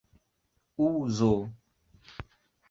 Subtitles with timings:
[0.85, 1.31] uzo